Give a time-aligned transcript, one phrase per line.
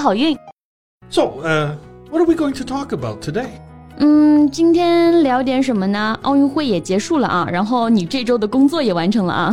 [0.00, 0.36] 好运！
[1.10, 1.74] So, uh,
[2.10, 3.48] what are we going to talk about today?
[3.98, 6.18] 嗯，今天聊点什么呢？
[6.22, 9.52] 奥运会也结束了啊，然后你这周的工作也完成了啊。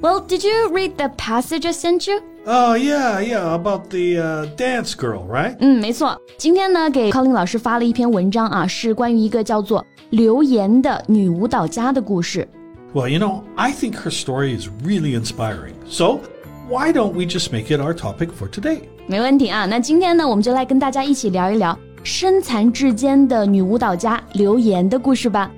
[0.00, 2.20] Well, did you read the passage I sent you?
[2.46, 5.56] Oh yeah, yeah, about the uh, dance girl, right?
[5.60, 6.18] 嗯，没错。
[6.38, 12.48] 今天呢，给 Colin 老师发了一篇文章啊，是关于一个叫做刘岩的女舞蹈家的故事。
[12.94, 15.74] Well, you know, I think her story is really inspiring.
[15.86, 16.20] So,
[16.69, 18.77] why don't we just make it our topic for today?
[18.77, 18.81] today？
[19.07, 25.51] 没问题啊，那今天呢，我们就来跟大家一起聊一聊身残志坚的女舞蹈家刘岩的故事吧。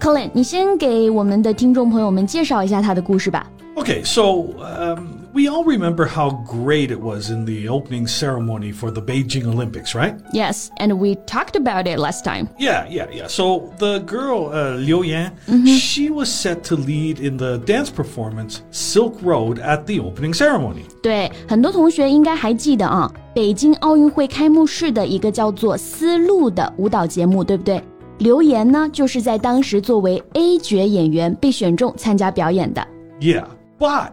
[0.00, 3.50] Colin，你先给我们的听众朋友们介绍一下她的故事吧。
[3.76, 9.01] Okay, so um, we all remember how great it was in the opening ceremony for the
[9.01, 10.15] Beijing Olympics, right?
[10.31, 12.47] Yes, and we talked about it last time.
[12.57, 13.27] Yeah, yeah, yeah.
[13.27, 15.77] So the girl, uh, Liu Yan, mm -hmm.
[15.77, 20.85] she was set to lead in the dance performance Silk Road at the opening ceremony.
[21.01, 27.81] 对，很多同学应该还记得啊，北京奥运会开幕式的一个叫做《丝路》的舞蹈节目，对不对？
[28.19, 32.87] 刘岩呢，就是在当时作为 A 角演员被选中参加表演的。
[33.19, 33.45] Yeah.
[33.77, 34.11] But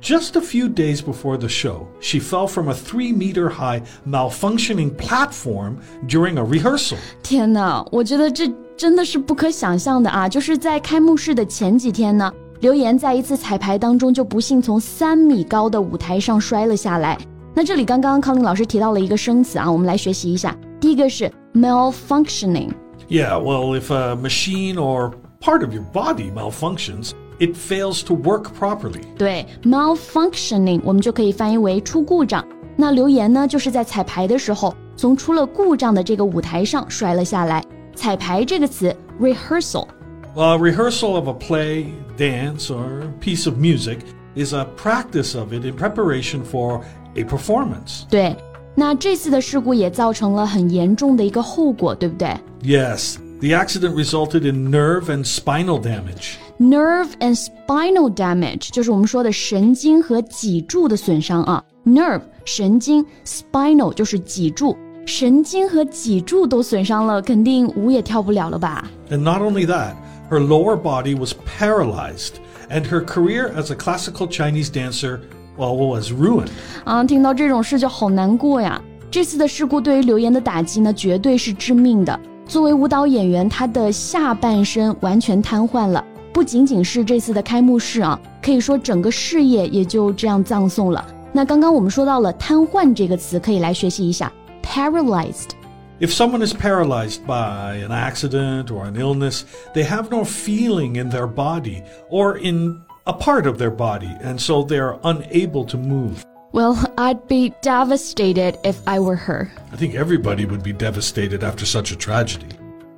[0.00, 4.94] just a few days before the show, she fell from a three meter high malfunctioning
[4.96, 6.96] platform during a rehearsal.
[7.22, 10.28] 天哪，我觉得这真的是不可想象的啊！
[10.28, 17.16] 就是在开幕式的前几天呢，刘岩在一次彩排当中就不幸从三米高的舞台上摔了下来。
[17.54, 20.56] 那这里刚刚康宁老师提到了一个生词啊，我们来学习一下。
[20.80, 28.46] 第一个是 malfunctioning。Yeah, well, if a machine or part of your body malfunctions, it fails to work
[28.58, 29.02] properly.
[29.16, 32.44] 对，malfunctioning 我们就可以翻译为出故障。
[32.76, 37.62] 那刘岩呢，就是在彩排的时候，从出了故障的这个舞台上摔了下来。
[37.94, 41.86] 彩排这个词 rehearsal。Well, rehearsal of a play,
[42.18, 43.98] dance, or piece of music
[44.34, 46.80] is a practice of it in preparation for
[47.14, 48.02] a performance.
[48.10, 48.34] 对，
[48.74, 52.36] 那这次的事故也造成了很严重的一个后果，对不对？
[52.64, 56.34] Yes, the accident resulted in nerve and spinal damage.
[56.61, 61.63] Nerve and spinal damage 就是我们说的神经和脊柱的损伤啊。
[61.85, 64.75] Nerve 神经，spinal 就是脊柱，
[65.05, 69.93] 神经和脊柱都损伤了，肯定舞也跳不了了吧？And not only that,
[70.29, 72.33] her lower body was paralyzed,
[72.69, 75.21] and her career as a classical Chinese dancer,
[75.57, 76.49] well, was ruined.
[76.83, 78.81] 啊，听到这种事就好难过呀。
[79.09, 82.19] 这次的事故对于刘岩的打击呢，绝对是致命的。
[82.45, 86.03] 作为舞蹈演员，她的下半身完全瘫痪了。
[86.38, 91.06] 不仅仅是这次的开幕式啊，可以说整个事业也就这样葬送了。
[91.32, 94.32] 那刚刚我们说到了瘫痪这个词，可以来学习一下
[94.62, 99.42] paralyzed。If someone is paralyzed by an accident or an illness,
[99.74, 104.38] they have no feeling in their body or in a part of their body, and
[104.40, 106.24] so they are unable to move.
[106.52, 109.50] Well, I'd be devastated if I were her.
[109.72, 112.46] I think everybody would be devastated after such a tragedy.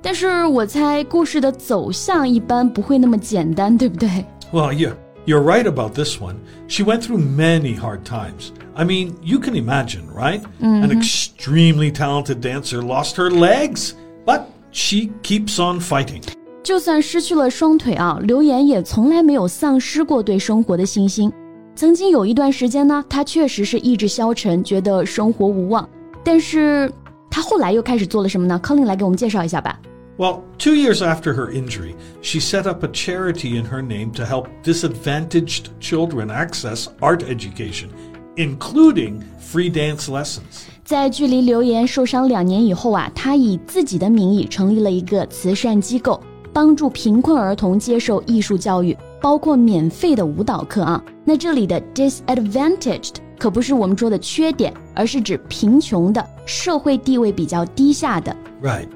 [0.01, 4.09] 但是我猜故事的走向一般不会那么简单，对不对？
[4.53, 4.93] Well, yeah,
[5.25, 6.35] you're right about this one.
[6.67, 8.51] She went through many hard times.
[8.75, 10.41] I mean, you can imagine, right?
[10.59, 10.83] Mm -hmm.
[10.83, 13.93] An extremely talented dancer lost her legs,
[14.25, 16.21] but she keeps on fighting.
[16.63, 21.31] 就算失去了双腿啊，刘岩也从来没有丧失过对生活的信心。
[21.75, 25.87] 曾经有一段时间呢，他确实是意志消沉，觉得生活无望。
[26.23, 26.91] 但是
[27.29, 28.59] 他后来又开始做了什么呢？
[28.59, 29.79] 康林来给我们介绍一下吧。
[30.17, 34.25] well, two years after her injury, she set up a charity in her name to
[34.25, 37.89] help disadvantaged children access art education,
[38.35, 40.65] including free dance lessons.
[40.83, 46.19] 在距离刘岩受伤两年以后啊，她以自己的名义成立了一个慈善机构，
[46.53, 51.03] 帮助贫困儿童接受艺术教育，包括免费的舞蹈课啊。
[51.25, 58.35] 那这里的 disadvantaged 可不是我们说的缺点，而是指贫穷的、社会地位比较低下的。
[58.63, 58.87] Right.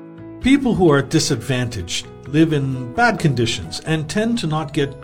[0.47, 4.95] People who are disadvantaged live in bad conditions and tend to not get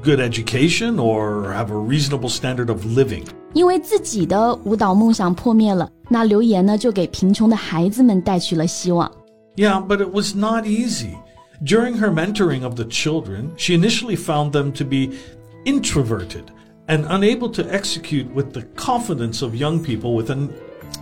[0.00, 3.24] good education or have a reasonable standard of living.
[3.52, 9.10] 因为自己的舞蹈梦想破灭了，那刘岩呢就给贫穷的孩子们带去了希望。
[9.56, 11.16] Yeah, but it was not easy.
[11.64, 15.16] During her mentoring of the children, she initially found them to be
[15.64, 16.44] introverted
[16.86, 20.50] and unable to execute with the confidence of young people with an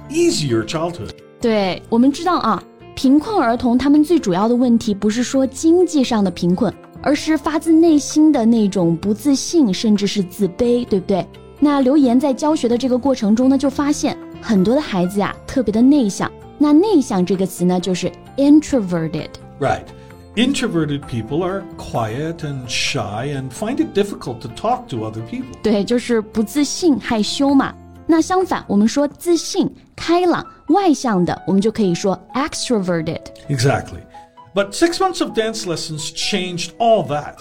[0.08, 1.11] easier childhood.
[1.38, 2.62] 对，我们知道啊，
[3.00, 6.70] 贫困儿童他们最主要的问题不是说经济上的贫困，
[7.00, 11.26] 而是发自内心的那种不自信，甚至是自卑，对不对？
[11.58, 16.31] 那刘岩在教学的这个过程中呢，就发现很多的孩子呀特别的内向。
[16.58, 19.31] 那内向这个词呢，就是 introverted。
[19.58, 19.85] Right.
[20.37, 25.46] Introverted people are quiet and shy and find it difficult to talk to other people.
[25.62, 27.75] 对，就是不自信、害羞嘛。
[28.11, 33.21] 那相反，我们说自信、开朗、外向的，我们就可以说 extroverted.
[33.49, 34.01] Exactly.
[34.53, 37.37] But six months of dance lessons changed all that.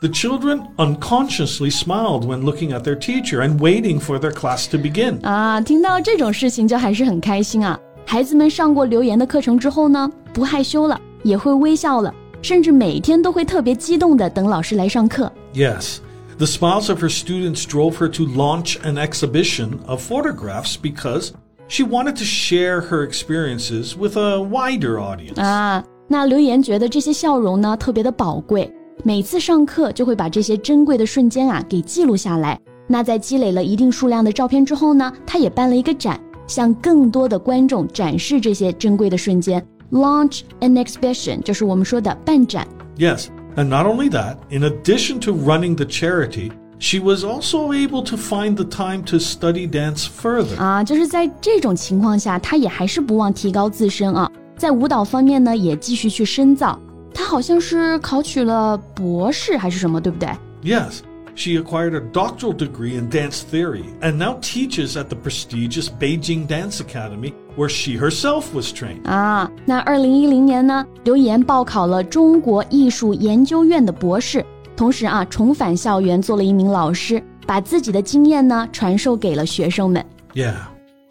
[0.00, 4.78] The children unconsciously smiled when looking at their teacher and waiting for their class to
[4.78, 5.20] begin.
[5.22, 7.78] 啊，听到这种事情就还是很开心啊！
[8.06, 15.30] 孩子们上过刘岩的课程之后呢，不害羞了，也会微笑了，甚至每天都会特别激动的等老师来上课。
[15.52, 15.98] Yes.
[16.37, 21.31] the smiles of her students drove her to launch an exhibition of photographs because
[21.67, 25.39] she wanted to share her experiences with a wider audience.
[25.41, 28.73] 啊，那留言觉得这些笑容呢特别的宝贵，
[29.03, 32.59] 每次上课就会把这些珍贵的瞬间啊给记录下来。
[32.87, 39.65] 那在积累了一定数量的照片之后呢，他也办了一个展，向更多的观众展示这些珍贵的瞬间。
[39.91, 42.67] Launch an exhibition 就是我们说的办展。
[42.97, 48.03] Yes, and not only that, in addition to running the charity, she was also able
[48.03, 50.57] to find the time to study dance further.
[50.57, 56.79] 啊，就是在这种情况下，他也还是不忘提高自身啊，在舞蹈方面呢也继续去深造。
[57.13, 60.29] 他好像是考取了博士还是什么，对不对？
[60.63, 61.01] Yes,
[61.35, 66.47] she acquired a doctoral degree in dance theory and now teaches at the prestigious Beijing
[66.47, 69.03] Dance Academy, where she herself was trained.
[69.05, 80.05] 啊，那二零一零年呢，刘岩报考了中国艺术研究院的博士，同时啊，重返校园做了一名老师，把自己的经验呢传授给了学生们。
[80.33, 80.55] Yeah.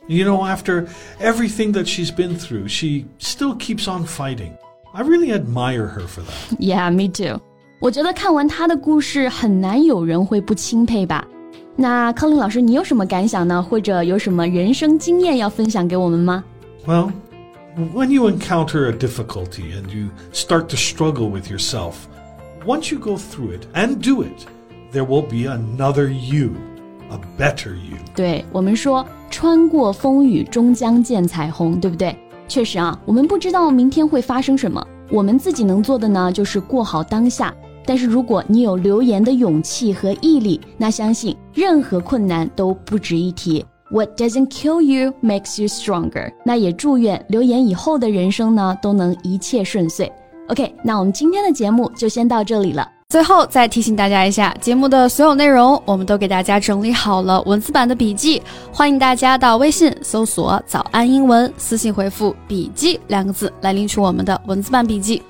[0.09, 0.89] You know, after
[1.21, 4.53] everything that she's been through, she still keeps on fighting.
[4.93, 6.59] I really admire her for that.
[6.59, 7.41] Yeah, me too。
[7.79, 11.25] 我觉得看完他的故事，很难有人会不钦佩吧。
[11.78, 13.62] 那康林老师，你有什么感想呢？
[13.62, 16.44] 或者有什么人生经验要分享给我们吗
[16.88, 17.12] ？Well,
[17.94, 21.96] when you encounter a difficulty and you start to struggle with yourself,
[22.66, 24.48] once you go through it and do it,
[24.94, 26.52] there will be another you,
[27.12, 27.98] a better you.
[28.16, 32.16] 对我们说，穿过风雨终将见彩虹，对不对？
[32.48, 37.54] 确实啊，我们不知道明天会发生什么，我们自己能做的呢，就是过好当下。
[37.86, 43.66] 但是如果你有留言的勇气和毅力，那相信任何困难都不值一提。
[43.92, 46.32] What doesn't kill you makes you stronger。
[46.44, 50.12] 那也祝愿留言以后的人生呢，都能一切顺遂。
[50.48, 52.88] OK，那我们今天的节目就先到这里了。
[53.10, 58.42] 最后再提醒大家一下，节目的所有内容我们都给大家整理好了文字版的笔记，
[58.74, 65.22] 欢迎大家到微信搜索“早安英文”，私信回复“笔记”两个字来领取我们的文字版笔记。